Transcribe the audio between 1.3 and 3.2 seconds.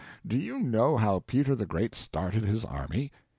the Great started his army?